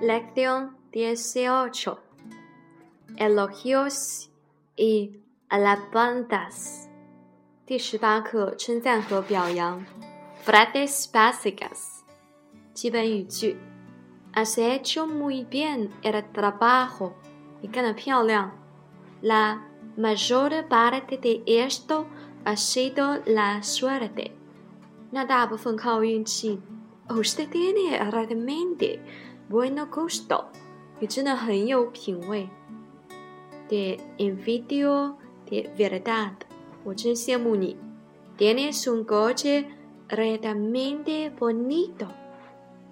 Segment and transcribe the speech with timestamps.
[0.00, 1.98] Lección 18.
[3.16, 4.30] Elogios
[4.76, 6.88] y alabanzas.
[7.66, 9.84] 第十八课称赞和表扬。
[10.44, 12.02] Frases básicas.
[12.74, 13.56] 基本语句。
[14.34, 17.12] Has hecho muy bien el trabajo.
[17.60, 18.52] 你干得漂亮。
[19.22, 19.60] La
[19.96, 22.06] mayor parte de esto
[22.44, 24.32] ha sido la suerte.
[25.10, 26.60] 那大部分靠运气。
[27.08, 29.00] Usted tiene realmente
[29.49, 30.45] bueno gusto，
[30.99, 32.49] 你真的很有品味。
[33.67, 35.15] De envidio
[35.47, 36.33] de verdad，
[36.83, 37.77] 我真羡慕你。
[38.37, 39.65] Tienes un coche
[40.07, 42.07] realmente bonito，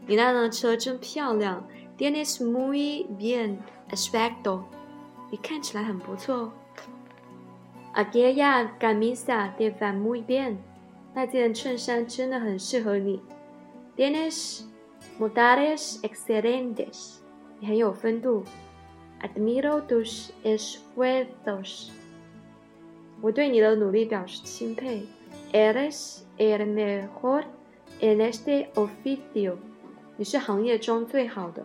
[0.06, 1.68] 你那辆车真漂亮。
[1.98, 3.58] Tienes muy bien
[3.90, 4.64] aspecto，
[5.32, 6.52] 你看起来很不错。
[7.96, 10.58] Aquella camisa te va muy bien，
[11.16, 13.22] 那件衬衫真的很适合你。
[13.96, 14.62] Tienes
[15.19, 17.17] modales excelentes，
[17.59, 18.45] 你很有风度。
[19.21, 21.91] Admiro tus esfuerzos，
[23.21, 25.07] 我对你的努力表示钦佩。
[25.53, 27.45] Eres el mejor
[28.01, 29.57] en este oficio，
[30.17, 31.65] 你是行业中最好的。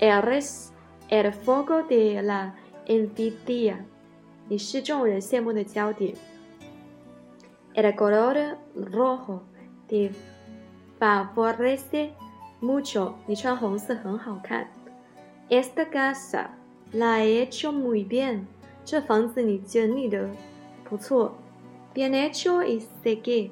[0.00, 0.68] Eres
[1.10, 2.52] el foco de la
[2.86, 3.84] envidia，
[4.48, 6.14] 你是众人羡慕的焦点。
[7.74, 9.40] El color rojo
[9.86, 10.10] te
[10.98, 12.10] favorece
[12.65, 14.67] mucho，你穿红色很好看。
[15.49, 16.47] Esta casa
[16.91, 18.47] la he hecho muy bien，
[18.83, 20.27] 这房子你整理的
[20.83, 21.35] 不错。
[21.93, 23.51] Bien hecho y seguir，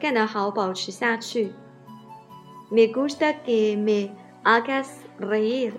[0.00, 1.52] 干得好，保持下去。
[2.70, 4.10] Me gusta que me
[4.44, 4.86] hagas
[5.18, 5.72] reír，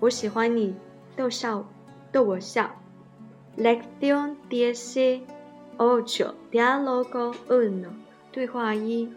[0.00, 0.74] 我喜欢你
[1.16, 1.64] 逗笑，
[2.12, 2.70] 逗我笑。
[3.56, 7.88] Lección dieciocho，diálogo uno，
[8.30, 9.08] 对话一。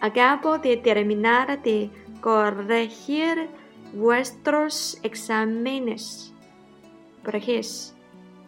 [0.00, 1.90] Acabo de terminar de
[2.21, 3.47] corregir
[3.95, 6.31] vuestros exámenes.
[7.23, 7.91] Borges，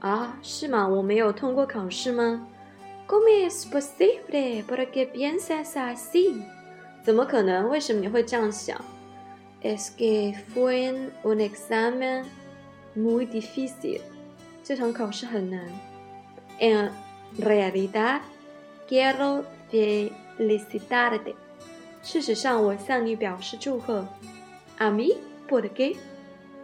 [0.00, 0.86] 啊，是吗？
[0.86, 2.46] 我没有通过考试吗
[3.07, 4.63] ？¿Cómo es posible?
[4.67, 6.43] ¿Por qué piensas así?
[7.03, 7.69] 怎么可能？
[7.69, 8.79] 为什么你会这样想
[9.63, 12.25] ？Es que fue un examen
[12.95, 14.01] muy difícil.
[14.63, 15.67] 这场考试很难。
[16.59, 16.91] En
[17.39, 18.21] realidad,
[18.89, 21.35] quiero felicitarte.
[22.03, 24.05] 事实上，我向你表示祝贺。
[24.77, 25.15] A mí,
[25.47, 25.95] ¿por qué?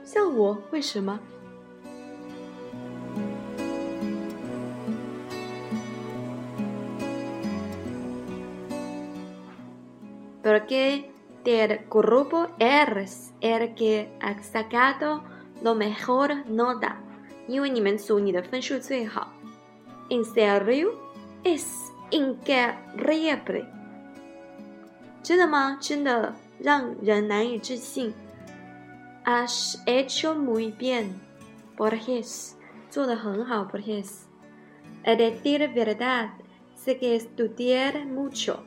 [0.04, 0.58] 向我？
[0.72, 1.20] 为什么
[10.43, 11.11] ？porque
[11.45, 15.23] del grupo eres el que ha sacado
[15.63, 16.97] lo mejor nota，
[17.47, 19.33] 因为你们组你的分数最好。
[20.11, 20.93] En serio,
[21.45, 21.65] es
[22.11, 23.67] increíble。
[25.23, 25.79] 真的吗？
[25.81, 28.15] 真的让人难以置信。
[29.25, 31.11] Has hecho muy bien,
[31.77, 32.53] Borges，
[32.91, 36.31] 做得很好，Borges。A decir verdad,
[36.75, 38.61] sé que estudiar mucho。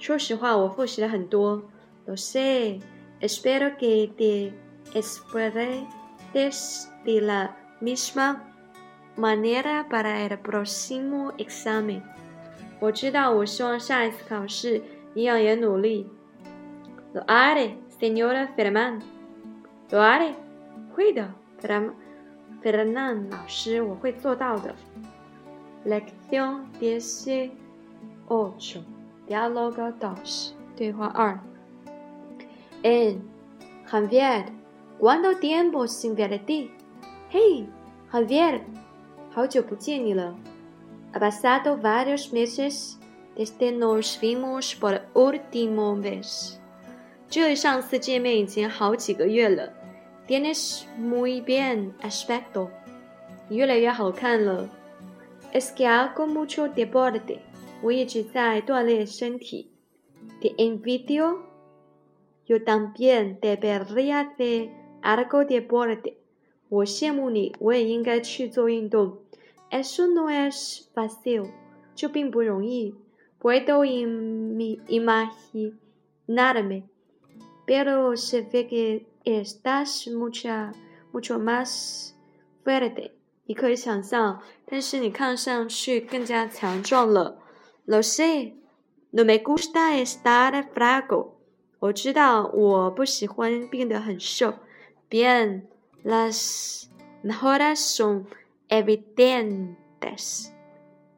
[0.00, 1.62] 说实话，我复习了很多。
[2.06, 2.80] Lo sé,
[3.20, 4.52] espero que te
[4.94, 5.84] esfuerces
[7.04, 8.42] de la misma
[9.16, 12.02] manera para el próximo examen。
[12.78, 14.82] 我知道，我希望下一次考试
[15.14, 16.06] 一样也努力。
[17.14, 19.00] Lo haré, señora Fernan.
[19.90, 20.34] Lo haré，
[20.94, 21.92] 会的，Fernan
[22.62, 24.74] Fernan 老师，我会做到的。
[25.86, 27.50] Lección dieciocho。
[29.30, 31.40] Diálogo dos，对话二。
[32.82, 33.22] En
[33.90, 34.52] Javier,
[34.98, 36.70] ¿cuánto tiempo sin verte?
[37.30, 37.66] Hey,
[38.12, 38.60] Javier，
[39.30, 40.34] 好久不见你了。
[41.12, 42.96] Ha pasado varios meses
[43.36, 46.58] desde nos vimos por última vez。
[47.28, 49.72] 距离上次见面已经好几个月了。
[50.28, 52.68] Tienes muy bien aspecto，
[53.48, 54.68] 你越来越好看了。
[55.52, 57.38] Es que hago mucho deporte。
[57.81, 59.67] 我一直在锻炼身体。
[60.39, 61.41] Te envidio.
[62.47, 66.15] Yo también debería hacer algo de deporte.
[66.69, 69.19] 我羡慕你，我也应该去做运动。
[69.69, 71.49] Eso no es fácil.
[71.95, 72.95] 这并不容易。
[73.39, 76.83] Puedo imaginarme,
[77.65, 80.71] pero se ve que estás mucha
[81.11, 82.13] mucho más
[82.63, 83.11] fuerte.
[83.45, 87.40] 你可以想象，但是你看上去更加强壮了。
[87.86, 88.54] Lo sé,
[89.12, 91.34] no me gusta estar flaco.
[91.78, 94.54] 我知道我不喜欢变得很瘦。
[95.08, 95.62] Bien,
[96.02, 96.88] las
[97.22, 98.24] mejoras son
[98.68, 100.48] evidentes.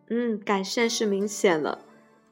[0.09, 1.81] 嗯，改善是明显了。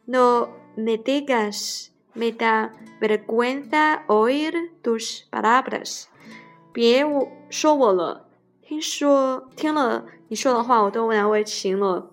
[0.04, 6.04] No me digas, me da vergüenza oír tus palabras.
[6.72, 8.28] 别我说我了，
[8.62, 12.10] 听说听了你说的话，我都难为情了。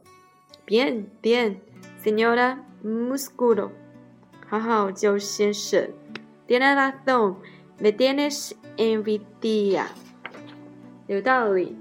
[0.66, 1.58] Bien, bien,
[2.03, 3.71] Señora Musculo.
[4.49, 5.91] 好好，叫先生。
[6.47, 9.87] Tiene razón，me tienes envidia.
[11.07, 11.77] 有道理，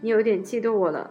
[0.00, 1.10] 你有点嫉妒我了。